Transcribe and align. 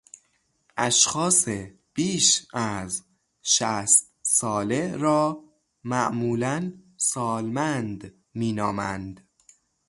اشخاص 0.77 1.47
بیش 1.93 2.45
از 2.53 3.03
شصت 3.43 4.05
ساله 4.21 4.97
را 4.97 5.43
معمولا 5.83 6.73
سالمند 6.97 8.13
مینامند. 8.33 9.27